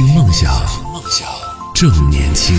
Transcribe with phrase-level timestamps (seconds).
[0.00, 0.50] 听梦想，
[0.94, 1.28] 梦想
[1.74, 2.58] 正年轻。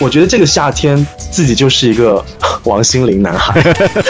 [0.00, 2.24] 我觉得这个夏天自己就是一个
[2.64, 3.62] 王心凌男孩。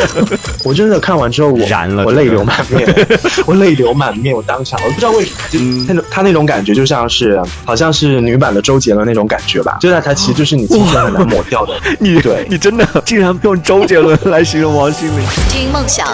[0.64, 3.06] 我真的看完之后，我燃了我泪流满面，
[3.44, 11.74] 我泪流满面，我当场我不知道为什么，就那种他那种感觉就像是好像是女版的周杰伦那种感觉吧，就在他其实就是你青春很难抹掉的。
[12.00, 15.22] 你对你真的竟然用周杰伦来形容王心凌？
[15.50, 16.08] 听梦想，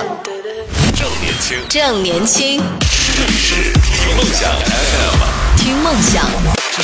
[0.96, 2.60] 正年轻，正年轻，
[3.38, 6.22] 是听梦想 FM，听梦想。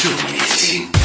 [0.02, 0.99] 正年轻。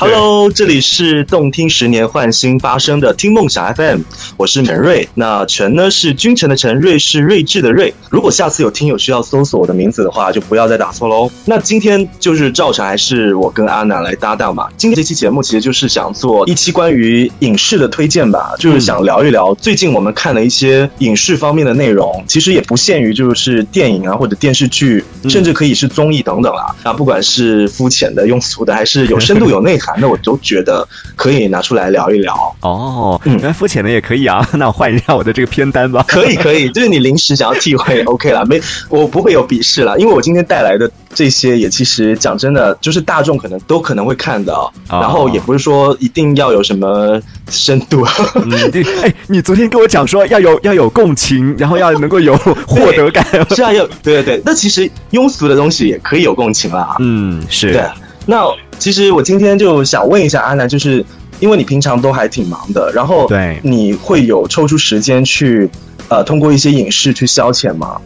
[0.00, 4.02] Hello，这里是动听十年换新发生的听梦想 FM，
[4.36, 5.08] 我是陈瑞。
[5.12, 7.92] 那陈呢是君臣的臣，瑞是睿智的瑞。
[8.08, 11.28] 如果下次有听友需要搜索我的名字的话，就不要再打错喽。
[11.44, 14.68] 那今天就是照常还是我跟阿南来搭档嘛。
[14.76, 26.72] 今天这期节目其实就是想做一期关于影视的推荐吧，就是想聊一聊最近我们看的一些影视方面的内容，其实也不限于就是电影啊或者电视剧，甚至可以是综艺等等啦。
[26.84, 32.34] 啊，不管是肤浅的、庸俗的，还是有深度、 有内涵的，我都觉得可以拿出来聊一聊。
[32.60, 36.04] 哦，嗯原来肤浅的也可以啊， 那我换一下我的这个片单吧。
[36.08, 53.24] 可以可以，就是你临时想要替换，OK 了，没我不会有鄙视了，因为我今天带来的这些也其实讲真的，就是大众可能都可能会看的、哦，哦然后也不是说一定要有什么深度，嗯，对，哎，你昨天跟我讲说要有要有共情，然后要能够有 获得感。
[53.54, 57.72] 是啊，有对对对，那其实庸俗的东西也可以有共情啦，嗯，是。
[57.72, 57.82] 对，
[58.26, 58.44] 那
[58.78, 61.04] 其实我今天就想问一下阿南，就是
[61.40, 65.68] 因为你平常都还挺忙的，然后对你会有抽出时间去
[66.08, 68.00] 呃通过一些影视去消遣吗？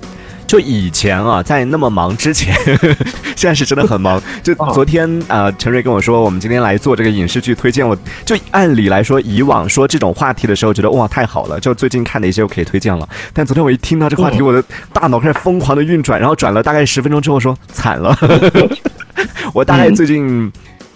[0.45, 2.55] 就以前啊，在那么忙之前，
[3.35, 4.21] 现在是真的很忙。
[4.43, 7.89] 就哦昨天啊、呃陈瑞跟我说，我们今天来做这个影视剧推荐。
[7.89, 13.09] 我就按理来说，以往说这种话题的时候，觉得哇太好了，就最近看的一些我可以推荐了。
[13.33, 14.63] 但昨天我一听到这个话题，嗯我的
[14.93, 18.15] 大脑开始疯狂的运转，然后转了大概十分钟之后说惨了，
[19.55, 20.51] 我大概最近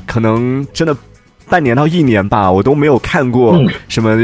[0.07, 0.97] 可能真的。
[1.49, 3.69] 半年到一年吧，我都没有看过嗯。
[3.87, 4.17] 什么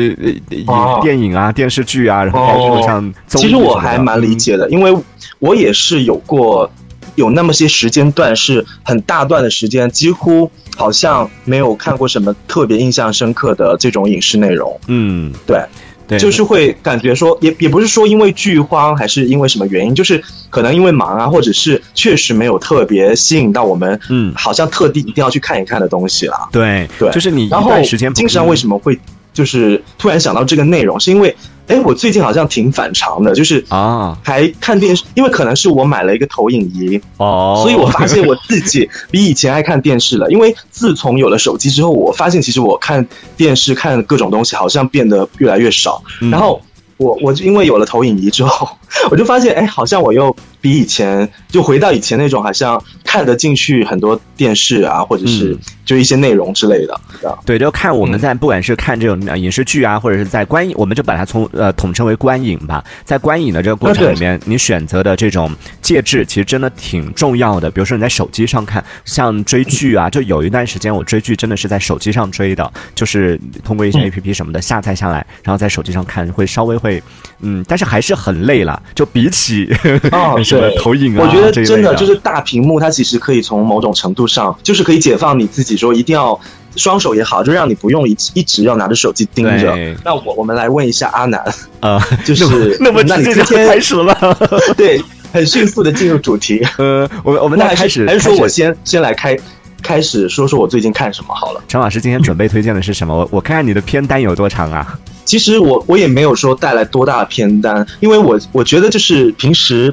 [1.01, 4.93] 电影啊、电视剧啊，然后像其实我还蛮理嗯解的，因为
[5.39, 6.69] 我也是有过
[7.15, 14.77] 有那么些时间段是很大段的时间，几乎好像没有看过什么特别印象深刻的这种影视内容。
[14.89, 15.65] 嗯，对，
[16.07, 24.33] 对，就是会感觉说，也也不是说因为剧荒，还是因为什么原因，就是可能因为忙啊，或者是确实没有特别吸引到我们，嗯。
[24.35, 26.49] 好像特地一定要去看一看的东西啦。
[26.51, 28.99] 对对，就是你一段时间不经常为什么会
[29.33, 31.35] 就是突然想到这个内容，是因为
[31.69, 40.31] 哎，我最近好像挺反常的，就是啊还看电视，因为可能是我买了一个投影仪，哦，所以我发现我自己 比以前爱看电视了。
[40.31, 43.07] 因为自从有了手机之后，我发现其实我看
[43.37, 46.03] 电视看各种东西好像变得越来越少。
[46.21, 46.61] 嗯然后
[46.99, 48.69] 我我因为有了投影仪之后，
[49.11, 57.01] 我就发现哎，好像我又比以前就回到以前那种好像看得进去很多电视啊，或者是嗯就一些内容之类的。
[57.45, 62.85] 对，就看我们嗯在不管是看这种呃影视剧啊，或者是在观影，我们就把它从呃统称为观影吧。
[63.05, 65.51] 在观影的这个过程里面，你选择的这种
[65.81, 67.71] 介质其实真的挺重要的。
[67.71, 77.03] 比如说你在手机上看，像追剧啊，就有一段时间我追剧真的是在手机上追的，就是通过一些嗯 A P P 什么的下载下来，然后在手机上看，会稍微会
[77.41, 78.82] 嗯，但是还是很累了。
[78.95, 79.69] 就比起
[80.13, 86.39] 哦什么对投影啊，我觉得真的就是大屏幕，它其实可以从某种程度上，就是可以解放你自己，说一定要
[86.77, 89.77] 双手也好，就让你不用一一直要拿着手机盯着。
[90.05, 91.43] 那我我们来问一下阿南，
[91.81, 94.15] 呃，就是那么那你今天开始了吗？
[94.77, 96.67] 对，很迅速的进入主题。
[96.79, 99.37] 呃，我们我们那还是那开始还是说我先先来开
[99.83, 101.63] 开始说说我最近看什么好了。
[101.69, 103.15] 陈老师今天准备推荐的是什么？
[103.15, 104.99] 我我看看你的片单有多长啊？
[105.25, 109.93] 其实我我也没有说带来多大的片单，因为我我觉得就是平时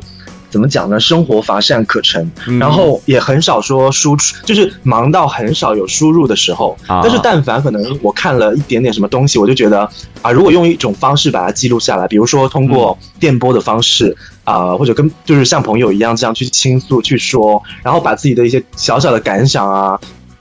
[0.49, 6.75] 怎么讲呢，生活乏善可陈，嗯然后也很少说输出，就是忙到很少有输入的时候。
[6.87, 9.89] 啊但是但凡可能我看了一点点什么东西，我就觉得
[10.21, 14.15] 啊，如果用一种方式把它记录下来，比如说通过电波的方式。
[14.45, 19.99] 啊、或者跟就是像朋友一样这样去倾诉、去说，然后把自己的一些小小的感想啊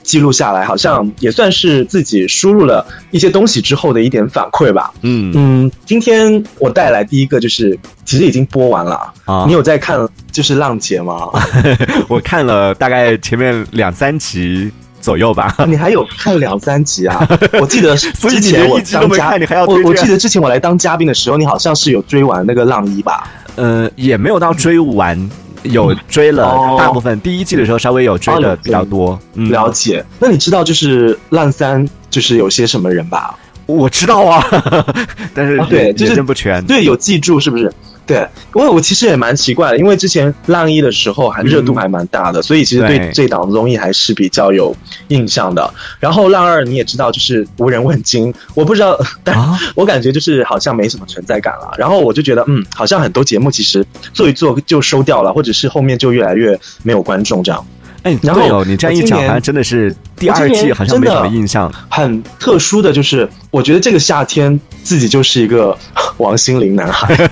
[0.08, 4.90] 记录下来，好像也算是自己输入了一些东西之后的一点反馈吧。
[5.02, 9.12] 嗯嗯，今天我带来第一个就是，其实已经播完了。
[9.26, 11.28] 啊你有在看就是《浪姐》吗？
[12.08, 15.54] 我看了大概前面两三集左右吧。
[15.66, 17.28] 你还有看两三集啊？
[17.60, 23.28] 我记得之前我当嘉，没看你还要我我记得之前我来当嘉宾的时候，你好像是有追完那个《浪一》吧？
[23.56, 25.28] 呃，也没有到追完，
[25.62, 27.20] 有追了哦大部分。
[27.20, 29.18] 第一季的时候稍微有追的比较多。
[29.34, 30.04] 嗯，了解。
[30.18, 33.36] 那你知道就是《浪三》就是有些什么人吧？
[33.66, 34.42] 我知道啊，
[35.34, 36.64] 但是啊对也就是不全。
[36.64, 37.70] 对，有记住是不是？
[38.08, 44.74] 对，因为我其实也蛮奇怪的，因为之前浪一的时候还热度还蛮大的，所以其实对对这档综艺还是比较有
[45.08, 45.72] 印象的。
[46.00, 51.70] 然后浪二你也知道，就是无人问津，我不知道， 但啊我感觉就是好像没什么存在感了。
[51.76, 53.84] 然后我就觉得，嗯，好像很多节目其实
[54.14, 57.66] 做一做就收掉了，或者是后面就越来越没有观众这样。
[58.08, 61.72] 哎，然后你这样一讲，我今年好像真的是第二季好像没什么印象。
[61.90, 65.76] 很特殊的就是，我觉得这个夏天自己就是一个
[66.18, 67.14] 王心凌男孩。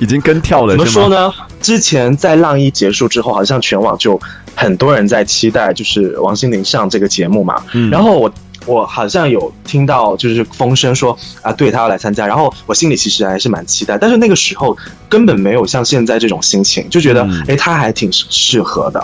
[0.00, 0.86] 已经跟跳了，怎么？
[0.86, 1.32] 说呢？
[1.60, 4.20] 之前在浪一结束之后，好像全网就
[4.54, 7.62] 很多人在期待，就是王心凌上这个节目嘛。
[7.72, 8.30] 嗯然后我
[8.66, 14.76] 我好像有听到就是风声说啊，对他要来参加，然后我心里其实还是蛮期待，但是那个时候
[15.08, 19.00] 根本没有像现在这种心情，就觉得嗯哎、他还挺适合的。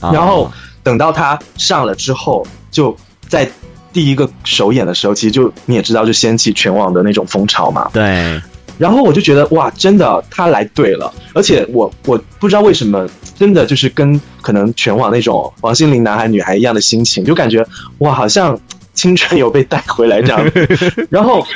[0.00, 0.50] 啊然后
[0.82, 2.96] 等到他上了之后，就
[3.28, 3.50] 在
[3.92, 7.90] 第一个首演的时候，其实就你也知道，就掀起全网的那种风潮嘛。
[7.92, 8.40] 对，
[8.78, 17.66] 然后我就觉得哇，真的他来对了，而且我我不知道为什么，真的就是跟可能全网那种王心凌男孩女孩一样的心情，就感觉
[17.98, 18.58] 哇，好像
[18.98, 20.52] 青春有被带回来这样。
[21.08, 21.46] 然后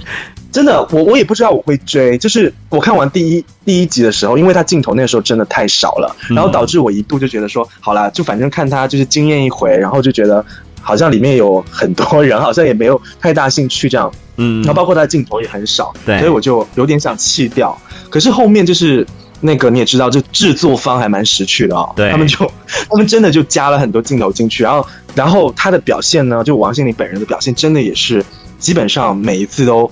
[0.53, 10.45] 真的，我我也不知道我会追，就是我看完第一第一集的时候，因为他镜头那个时候真的太少了，然后导致我一度就觉得说，好啦，就反正看他就是惊艳一回，然后就觉得
[10.81, 14.11] 好像里面有很多人，好像也没有太大兴趣这样。
[14.37, 17.77] 嗯然后包括他的镜头也很少，对所以我就有点想弃掉。
[18.09, 19.07] 可是后面就是
[19.43, 22.11] 那个你也知道，就制作方还蛮识趣的哦，对。
[22.11, 22.39] 他们就
[22.89, 28.25] 他们真的就加了很多镜头进去，然后然后他的表现呢，就王心凌本人的表现，真的也是
[28.59, 29.91] 基本上每一次都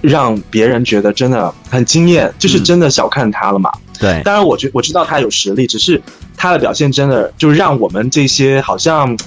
[0.00, 3.70] 让别人觉得真的很惊艳，就是真的小看他了嘛。
[3.98, 6.00] 对，当然，我觉我知道他有实力，只是
[6.36, 9.18] 他的表现真的就让我们这些好像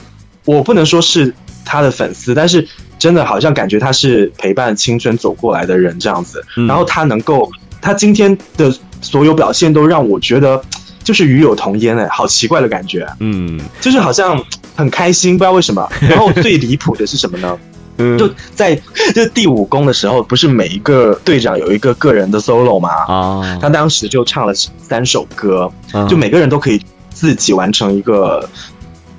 [0.45, 1.33] 我不能说是
[1.65, 2.65] 他的粉丝，但是
[2.97, 6.41] 真的好像感觉他是陪伴青春走过来的人这样子。
[6.55, 6.67] 嗯。
[6.67, 7.51] 然后他能够，
[7.81, 10.61] 他今天的所有表现都让我觉得
[11.03, 14.41] 就是与有同焉哎，好奇怪的感觉，嗯就是好像
[14.75, 15.87] 很开心，不知道为什么。
[16.01, 17.57] 然后最离谱的是什么呢？
[17.97, 18.73] 嗯，就在
[19.13, 22.89] 就第五宫的时候，不是每一个队长有一个个人的 solo 吗？
[23.07, 28.47] 啊，他当时就唱了三首歌，嗯就每个人都可以自己完成一个，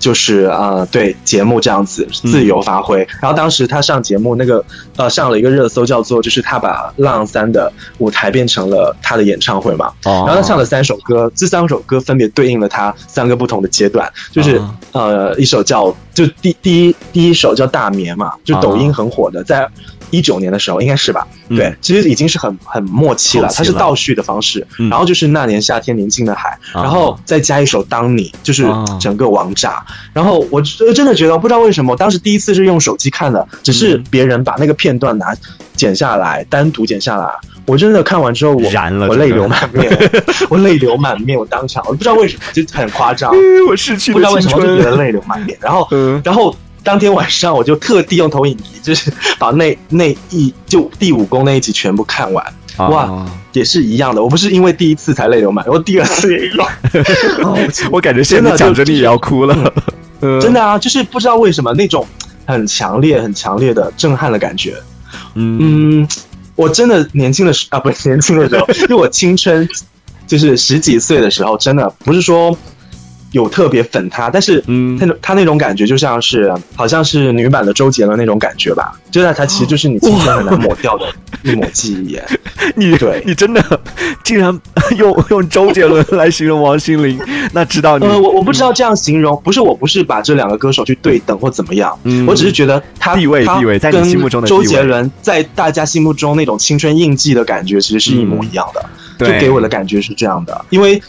[0.02, 3.06] 就是呃，对节目这样子自由发挥。
[3.20, 4.64] 然后当时他上节目那个
[4.96, 9.86] 呃上了一个热搜，叫做就是他把《浪三》的舞台变成了他的演唱会嘛。
[10.04, 19.68] 哦，然后他唱了三首歌，这三首歌分别对应了他三个不同的阶段，就是、哦呃一首叫就第第一第一首叫大眠嘛，就抖音很火的，在
[20.12, 21.26] 一九年的时候应该是吧？
[21.48, 24.64] 嗯对，其实已经是很很默契了，它是倒叙的方式。
[24.78, 29.84] 嗯然后就是那年夏天宁静的海，啊然后再加一首当你，就是啊整个王炸。
[30.12, 35.34] 然后我真真的觉得，我不知道为什么，我当时第一次是用手机看的，只是嗯别人把那个片段拿
[35.74, 37.28] 剪下来，单独剪下来。
[37.64, 40.10] 我真的看完之后，我燃了我泪流满面，
[40.50, 43.32] 我泪流满面，我当场我不知道为什么，就很夸张，
[43.68, 45.56] 我失去不知道为什么就觉得泪流满面。
[45.60, 52.44] 然后，嗯然后当天晚上我就特地用投影仪，就是把那那一就第五宫那一集全部看完。
[52.78, 56.62] 哇啊也是一样的，我不是因为第一次才泪流满面，我第二次 也有。
[57.44, 57.58] 哦
[57.90, 59.72] 我感觉现在真的就讲着你也要哭了，
[60.22, 62.06] 嗯 真的啊，就是不知道为什么那种
[62.46, 64.74] 很强烈、很强烈的震撼的感觉。
[65.34, 66.08] 嗯嗯，
[66.56, 69.68] 我真的年轻的时啊，不是年轻的时候，就我青春，
[70.26, 72.56] 就是十几岁的时候，真的不是说
[73.32, 74.98] 有特别粉他，但是嗯。
[74.98, 81.06] 他他那种感觉就像是好像是女版的周杰伦那种感觉吧，就是他其实就是你青春很难抹掉的
[81.42, 82.24] 一抹记忆耶。
[82.76, 83.22] 你对。
[83.26, 83.80] 你真的
[84.22, 84.56] 竟然
[84.96, 87.18] 用用周杰伦来形容王心凌，
[87.52, 101.02] 那知道你呃，我我不知道这样形容，不是我不是把这两个歌手去对等或怎么样，嗯我只是觉得他地位他地位在你跟心目中的周杰伦在大家心目中那种青春印记的感觉，其实是一模一样的，就给我的感觉是这样的，因为。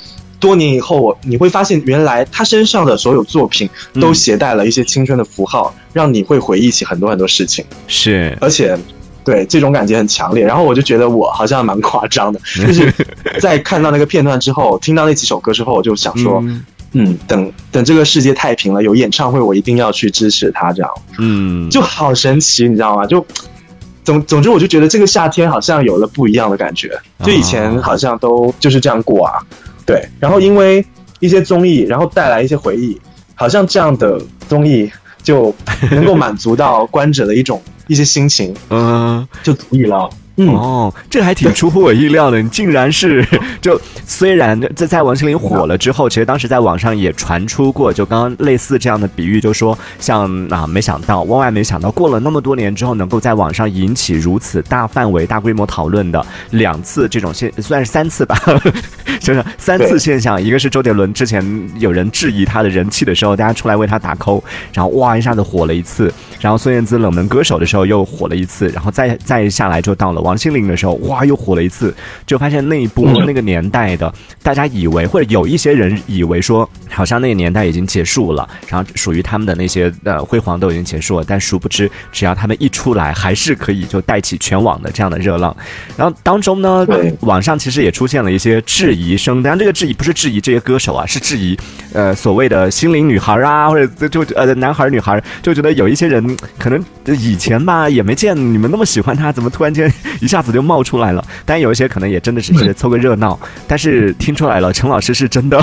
[0.44, 8.38] 多年以后，我你会发现，原来他身上的所有作品都嗯携带了一些青春的符号，让你会回忆起很多很多事情，是。
[8.42, 8.78] 而且，
[9.24, 10.46] 对这种感觉很强烈。
[10.46, 12.94] 然后我就觉得我好像蛮夸张的， 就是
[13.40, 16.66] 在看到那个片段之后，听到那几首歌之后，我就想说，嗯。
[16.96, 20.92] 嗯，等等这个世界太平了，有演唱会我一定要去支持他，这样。
[21.20, 21.70] 嗯。
[21.70, 23.06] 就好神奇，你知道吗？
[23.08, 23.26] 就
[24.04, 26.92] 总总之，我就觉得这个夏天好像有了不一样的感觉，
[27.24, 29.40] 就以前好像都就是这样过啊，
[29.86, 30.08] 对。
[30.20, 30.86] 然后因为
[31.20, 33.00] 一些综艺，然后带来一些回忆，
[33.36, 35.54] 好像这样的综艺就
[35.92, 39.28] 能够满足到观者的一种一些心情， 嗯。
[39.42, 40.10] 就足以了。
[40.38, 40.50] 嗯。
[40.50, 43.25] 哦，这还挺出乎我意料的，你竟然是
[43.62, 58.38] 就虽然在在王心凌火了之后，其实当时在网上也传出过，就刚刚类似这样的比喻，就说像啊，没想到万万没想到，过了那么多年之后，能够在网上引起如此大范围、大规模讨论的两次这种现，算是三次吧，
[59.20, 61.44] 就是三次现象，一个是周杰伦之前
[61.78, 64.42] 有人质疑他的人气的时候，大家出来为他打 call，
[64.74, 71.94] 然后哇一下子火了一次，然后孙燕姿冷门歌手的时候又火了一次，然后再再下来就到了王心凌的时候，哇又火了一次，
[72.25, 74.12] 就发现那一波、嗯那个年代的，
[74.42, 85.56] 大家以为或者有一些人以为说，好像那个年代已经结束了，然后属于他们的那些呃辉煌都已经结束了，但殊不知，只要他们一出来，还是可以就带起全网的这样的热浪。
[85.96, 86.86] 然后当中呢，
[87.22, 91.58] 网上其实也出现了一些质疑声，当然这个质疑不是质疑这些歌手啊，是质疑
[91.94, 101.24] 呃所谓的心灵女孩啊，或者就呃男孩女孩，就觉得有一些人可能以前吧也没见你们那么喜欢他，怎么突然间一下子就冒出来了？
[101.46, 105.62] 但有一些可能也真的只是凑个热闹，但是听出来了，陈老师是真的，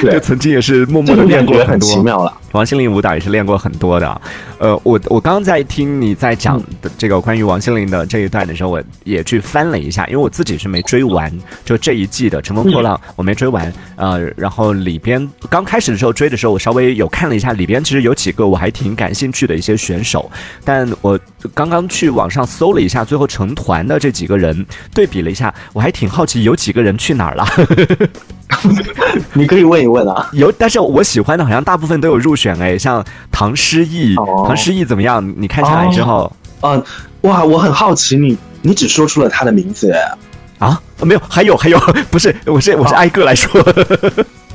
[0.00, 1.88] 就对， 曾经也是默默的练过很多。
[1.88, 2.32] 奇妙了。
[2.52, 4.20] 王心凌舞蹈也是练过很多的啊，
[4.58, 11.32] 呃，我我刚刚在听你在讲的这个关于王心凌的这一段的时候，我也去翻了一下，因为我自己是没追完，
[11.64, 20.30] 就这一季的《乘风破浪》我没追完，呃，然后里边刚开始的时候追的时候，我稍微有看了一下，里边其实有几个我还挺感兴趣的一些选手，
[20.62, 21.18] 但我
[21.54, 27.46] 刚刚去网上搜了一下，最后成团的这几个人对比了一下，我还挺好奇有几个人去哪儿了。
[29.32, 30.28] 你可以问一问啊。
[30.32, 35.22] 有，但是我喜欢的好像大部分都有入选哎，像唐诗逸，哦唐诗逸怎么样？
[35.36, 36.30] 你看下来之后、
[36.60, 36.82] 嗯，
[37.22, 40.00] 哇，我很好奇你，你只说出了他的名字哎。
[40.58, 41.78] 啊，没有，还有还有，
[42.10, 43.50] 不是，我是我是挨个来说，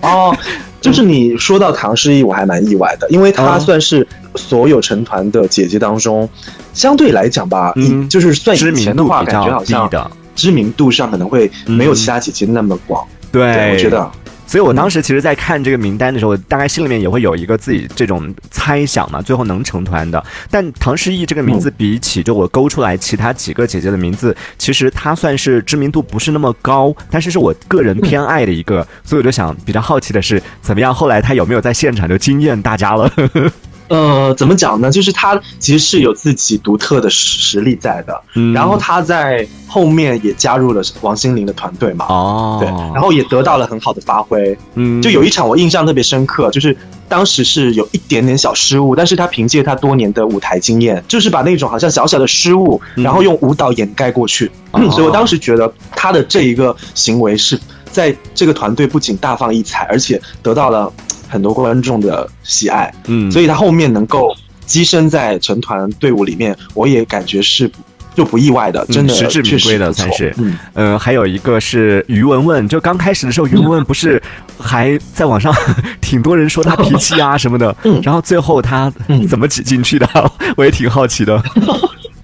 [0.02, 0.34] 哦，
[0.80, 6.30] 就是你说到唐诗逸，我还蛮意外的，因为她哦算是所有成团的姐姐当中，
[6.74, 8.08] 相对来讲吧，嗯。
[8.08, 11.96] 就是算以前的话，感觉好像的，知名度上可能会没有嗯。
[11.96, 13.06] 其他姐姐那么广。
[13.32, 14.10] 对，对，我觉得。
[14.48, 20.24] 所以我当时其实，在看这个名单的时候，大概心里面也会有一个自己这种猜想嘛，最后能成团的。
[20.50, 28.88] 但唐诗逸这个名字，比起就我勾出来其他几个姐姐的名字，其实她算是知名度不是那么高，但是是我个人偏爱的一个。
[29.04, 30.94] 所以我就想，比较好奇的是，怎么样？
[30.94, 33.12] 后来她有没有在现场就惊艳大家了？
[33.90, 34.92] 呃，怎么讲呢？
[34.92, 38.54] 就是他其实是有自己独特的实实力在的，嗯。
[38.54, 44.58] 然后他在后面也加入了王心凌的团队嘛，哦，对，然后也得到了很好的发挥。
[44.76, 45.02] 嗯。
[45.02, 46.76] 就有一场我印象特别深刻，就是
[47.08, 53.04] 当时是有一点点小失误，但是他凭借他多年的舞台经验，就是把那种好像小小的失误，嗯。
[53.04, 54.52] 然后用舞蹈掩盖过去。
[54.72, 54.82] 哦。
[54.92, 57.60] 所以我当时觉得他的这一个行为是
[57.92, 60.92] 在这个团队不仅大放异彩，而且得到了
[61.28, 62.94] 很多观众的喜爱。
[63.08, 63.32] 嗯。
[63.32, 64.36] 所以他后面能够
[64.68, 67.70] 跻身在成团队伍里面，我也感觉是
[68.16, 70.34] 就不意外的，嗯真的实至名归的算是。
[70.38, 74.22] 嗯，呃，还有一个是于文文，就刚开始的时候，于文文不是
[74.60, 75.54] 还在网上
[76.02, 78.00] 挺多人说他脾气啊什么的，嗯。
[78.04, 79.28] 然后最后他嗯。
[79.28, 81.42] 怎么挤进去的， 我也挺好奇的。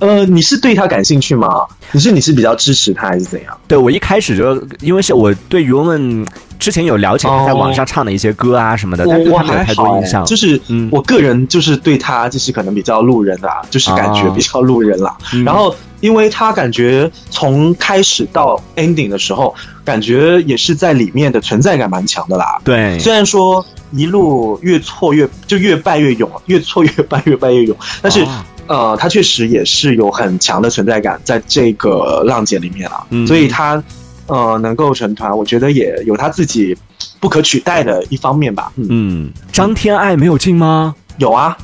[0.03, 1.65] 呃，你是对他感兴趣吗？
[1.93, 3.57] 你是你是比较支持他还是怎样？
[3.69, 6.27] 对我一开始就因为是我对于文文
[6.59, 10.25] 之前有了解他在网上唱的一些歌啊什么的，但是我我他没有太多印象。
[10.25, 15.15] 就是嗯我个人就是对他就是可能比较路人啦，就是感觉哦比较路人啦。
[15.33, 19.55] 嗯然后因为他感觉从开始到 ending 的时候，
[19.85, 22.59] 感觉也是在里面的存在感蛮强的啦。
[22.65, 28.27] 对，虽然说一路越挫越就越败越勇，越挫越败越败越勇，但是、哦
[28.67, 33.27] 呃，他确实也是有很强的存在感在这个浪姐里面啊，嗯。
[33.27, 33.83] 所以他
[34.27, 36.75] 呃能够成团，我觉得也有他自己
[37.19, 38.71] 不可取代的一方面吧。
[38.77, 40.95] 嗯，嗯，张天爱没有进吗？
[41.17, 41.57] 有啊，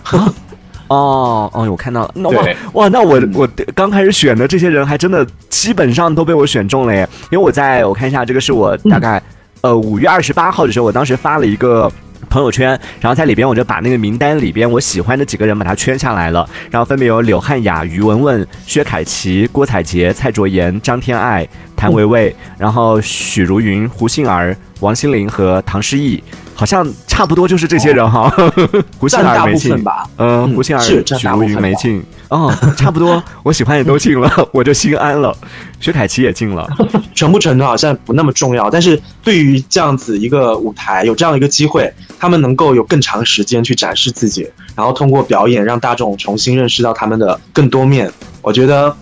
[0.89, 2.57] 哦 哦，我看到了，那哇对。
[2.73, 9.21] 哇，那我嗯我刚开始选的这些人还真的基本上都被我选中了耶，因为我在我看一下，这个是我大概、
[9.61, 11.91] 呃五月二十八号的时候，我当时发了一个。
[12.29, 26.21] 朋友圈，然后在里边我就把那个名单里边我喜欢的几个人把它圈下来了，然后分别有柳汉雅、于文文、薛凯琪、郭采洁、蔡卓妍、张天爱、谭维维，然后许茹芸、胡杏儿、王心凌和唐诗逸，
[26.59, 28.29] 好像差不多就是这些人哈。
[28.99, 30.05] 胡杏儿没进部分，吧。
[30.17, 35.33] 嗯，嗯胡杏儿、是占许茹芸大部分没进，哦， 差不多，我喜欢也都进了， 我就心安了。
[35.79, 36.67] 薛凯琪也进了，
[37.15, 41.89] 成不成团好像不那么重要，但是对于这样子一个舞台，有这样一个机会，
[42.19, 48.11] 他们能够有更长时间去展示自己，然后通过表演让大众重新认识到他们的更多面，
[48.41, 48.93] 我觉得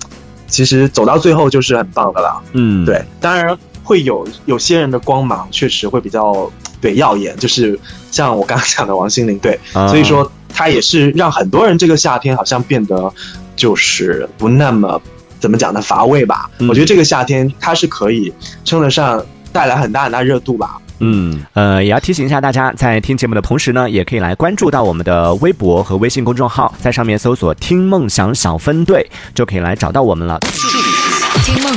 [0.45, 2.39] 其实走到最后就是很棒的啦。
[2.53, 3.57] 嗯，对，当然
[3.88, 6.51] 会有有些人的光芒确实会比较
[6.82, 7.79] 对耀眼，就是
[8.12, 13.10] 像我刚刚讲的王心凌，对，啊所以说她也是让很多人这个夏天好像变得
[13.56, 15.01] 就是不那么
[15.39, 16.50] 怎么讲呢乏味吧。
[16.60, 18.34] 嗯我觉得这个夏天它是可以
[18.65, 20.77] 称得上带来很大很大热度吧。
[21.00, 30.39] 嗯，呃，也要提醒一下大家，在听节目的同时呢，也可以来关注到我们的微博和微信公众号，在上面搜索“听梦想小分队”，就可以来找到我们了。
[31.46, 31.72] 听梦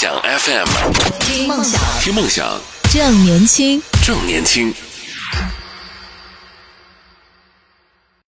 [0.00, 0.68] 想 FM，
[1.18, 2.60] 听梦想，听梦想
[2.92, 3.82] 正年轻。
[4.06, 4.72] 正年轻。